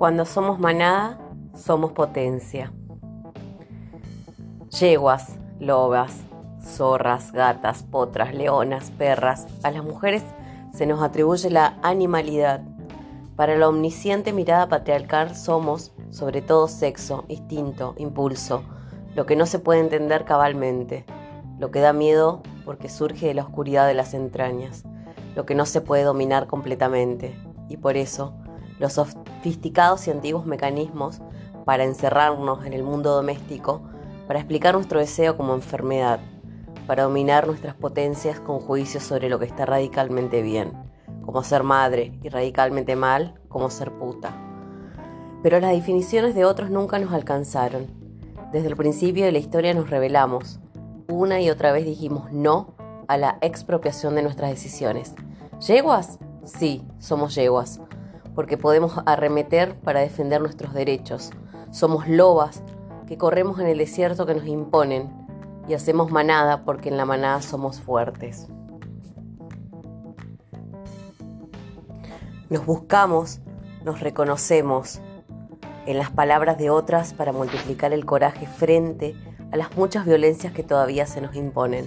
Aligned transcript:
Cuando 0.00 0.24
somos 0.24 0.58
manada, 0.58 1.18
somos 1.54 1.92
potencia. 1.92 2.72
Yeguas, 4.70 5.36
lobas, 5.58 6.22
zorras, 6.62 7.32
gatas, 7.32 7.82
potras, 7.82 8.34
leonas, 8.34 8.90
perras. 8.92 9.46
A 9.62 9.70
las 9.70 9.84
mujeres 9.84 10.22
se 10.72 10.86
nos 10.86 11.02
atribuye 11.02 11.50
la 11.50 11.78
animalidad. 11.82 12.62
Para 13.36 13.58
la 13.58 13.68
omnisciente 13.68 14.32
mirada 14.32 14.70
patriarcal 14.70 15.36
somos, 15.36 15.92
sobre 16.08 16.40
todo, 16.40 16.66
sexo, 16.66 17.26
instinto, 17.28 17.94
impulso, 17.98 18.62
lo 19.14 19.26
que 19.26 19.36
no 19.36 19.44
se 19.44 19.58
puede 19.58 19.80
entender 19.80 20.24
cabalmente, 20.24 21.04
lo 21.58 21.70
que 21.70 21.80
da 21.80 21.92
miedo 21.92 22.42
porque 22.64 22.88
surge 22.88 23.26
de 23.26 23.34
la 23.34 23.42
oscuridad 23.42 23.86
de 23.86 23.92
las 23.92 24.14
entrañas, 24.14 24.82
lo 25.36 25.44
que 25.44 25.54
no 25.54 25.66
se 25.66 25.82
puede 25.82 26.04
dominar 26.04 26.46
completamente, 26.46 27.38
y 27.68 27.76
por 27.76 27.98
eso 27.98 28.32
los 28.80 28.94
sofisticados 28.94 30.08
y 30.08 30.10
antiguos 30.10 30.46
mecanismos 30.46 31.20
para 31.66 31.84
encerrarnos 31.84 32.64
en 32.64 32.72
el 32.72 32.82
mundo 32.82 33.14
doméstico, 33.14 33.82
para 34.26 34.40
explicar 34.40 34.74
nuestro 34.74 34.98
deseo 34.98 35.36
como 35.36 35.54
enfermedad, 35.54 36.18
para 36.86 37.04
dominar 37.04 37.46
nuestras 37.46 37.74
potencias 37.74 38.40
con 38.40 38.58
juicios 38.58 39.04
sobre 39.04 39.28
lo 39.28 39.38
que 39.38 39.44
está 39.44 39.66
radicalmente 39.66 40.40
bien, 40.40 40.72
como 41.22 41.44
ser 41.44 41.62
madre, 41.62 42.18
y 42.22 42.30
radicalmente 42.30 42.96
mal, 42.96 43.34
como 43.48 43.68
ser 43.68 43.92
puta. 43.92 44.34
Pero 45.42 45.60
las 45.60 45.72
definiciones 45.72 46.34
de 46.34 46.46
otros 46.46 46.70
nunca 46.70 46.98
nos 46.98 47.12
alcanzaron. 47.12 47.86
Desde 48.50 48.68
el 48.68 48.76
principio 48.76 49.26
de 49.26 49.32
la 49.32 49.38
historia 49.38 49.74
nos 49.74 49.90
revelamos. 49.90 50.58
Una 51.08 51.40
y 51.40 51.50
otra 51.50 51.72
vez 51.72 51.84
dijimos 51.84 52.32
no 52.32 52.74
a 53.08 53.18
la 53.18 53.38
expropiación 53.42 54.14
de 54.14 54.22
nuestras 54.22 54.50
decisiones. 54.50 55.14
¿Yeguas? 55.60 56.18
Sí, 56.44 56.82
somos 56.98 57.34
yeguas 57.34 57.80
porque 58.34 58.56
podemos 58.56 58.94
arremeter 59.06 59.78
para 59.80 60.00
defender 60.00 60.40
nuestros 60.40 60.74
derechos. 60.74 61.30
Somos 61.70 62.08
lobas 62.08 62.62
que 63.06 63.18
corremos 63.18 63.58
en 63.60 63.66
el 63.66 63.78
desierto 63.78 64.26
que 64.26 64.34
nos 64.34 64.46
imponen 64.46 65.10
y 65.68 65.74
hacemos 65.74 66.10
manada 66.10 66.64
porque 66.64 66.88
en 66.88 66.96
la 66.96 67.04
manada 67.04 67.42
somos 67.42 67.80
fuertes. 67.80 68.48
Nos 72.48 72.66
buscamos, 72.66 73.40
nos 73.84 74.00
reconocemos 74.00 75.00
en 75.86 75.98
las 75.98 76.10
palabras 76.10 76.58
de 76.58 76.70
otras 76.70 77.14
para 77.14 77.32
multiplicar 77.32 77.92
el 77.92 78.04
coraje 78.04 78.46
frente 78.46 79.14
a 79.52 79.56
las 79.56 79.76
muchas 79.76 80.04
violencias 80.04 80.52
que 80.52 80.62
todavía 80.62 81.06
se 81.06 81.20
nos 81.20 81.34
imponen. 81.34 81.86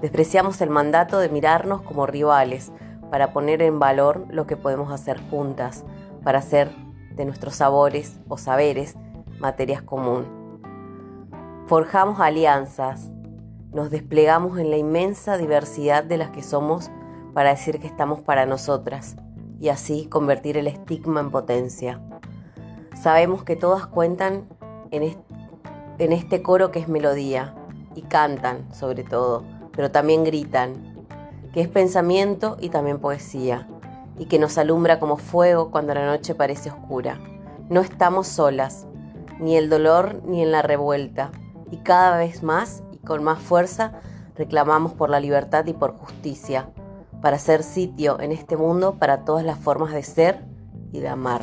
Despreciamos 0.00 0.60
el 0.60 0.70
mandato 0.70 1.18
de 1.18 1.28
mirarnos 1.28 1.82
como 1.82 2.06
rivales, 2.06 2.70
para 3.10 3.32
poner 3.32 3.62
en 3.62 3.78
valor 3.78 4.26
lo 4.30 4.46
que 4.46 4.56
podemos 4.56 4.92
hacer 4.92 5.20
juntas, 5.30 5.84
para 6.22 6.38
hacer 6.38 6.70
de 7.14 7.24
nuestros 7.24 7.56
sabores 7.56 8.18
o 8.28 8.38
saberes 8.38 8.96
materias 9.38 9.82
común. 9.82 10.26
Forjamos 11.66 12.20
alianzas, 12.20 13.10
nos 13.72 13.90
desplegamos 13.90 14.58
en 14.58 14.70
la 14.70 14.78
inmensa 14.78 15.36
diversidad 15.36 16.04
de 16.04 16.16
las 16.16 16.30
que 16.30 16.42
somos 16.42 16.90
para 17.34 17.50
decir 17.50 17.78
que 17.78 17.86
estamos 17.86 18.20
para 18.22 18.46
nosotras 18.46 19.16
y 19.60 19.68
así 19.68 20.06
convertir 20.06 20.56
el 20.56 20.66
estigma 20.66 21.20
en 21.20 21.30
potencia. 21.30 22.00
Sabemos 22.94 23.44
que 23.44 23.56
todas 23.56 23.86
cuentan 23.86 24.48
en, 24.90 25.16
en 25.98 26.12
este 26.12 26.42
coro 26.42 26.70
que 26.70 26.78
es 26.78 26.88
melodía 26.88 27.54
y 27.94 28.02
cantan 28.02 28.72
sobre 28.72 29.04
todo, 29.04 29.44
pero 29.72 29.90
también 29.90 30.24
gritan 30.24 30.97
que 31.52 31.60
es 31.60 31.68
pensamiento 31.68 32.56
y 32.60 32.68
también 32.68 32.98
poesía, 32.98 33.68
y 34.18 34.26
que 34.26 34.38
nos 34.38 34.58
alumbra 34.58 34.98
como 34.98 35.16
fuego 35.16 35.70
cuando 35.70 35.94
la 35.94 36.06
noche 36.06 36.34
parece 36.34 36.70
oscura. 36.70 37.18
No 37.68 37.80
estamos 37.80 38.26
solas, 38.26 38.86
ni 39.38 39.56
el 39.56 39.68
dolor 39.68 40.22
ni 40.26 40.42
en 40.42 40.52
la 40.52 40.62
revuelta, 40.62 41.30
y 41.70 41.78
cada 41.78 42.16
vez 42.18 42.42
más 42.42 42.82
y 42.92 42.98
con 42.98 43.22
más 43.22 43.38
fuerza 43.38 43.92
reclamamos 44.36 44.92
por 44.92 45.10
la 45.10 45.20
libertad 45.20 45.66
y 45.66 45.72
por 45.72 45.96
justicia, 45.96 46.70
para 47.20 47.36
hacer 47.36 47.62
sitio 47.62 48.20
en 48.20 48.32
este 48.32 48.56
mundo 48.56 48.96
para 48.98 49.24
todas 49.24 49.44
las 49.44 49.58
formas 49.58 49.92
de 49.92 50.02
ser 50.02 50.44
y 50.92 51.00
de 51.00 51.08
amar. 51.08 51.42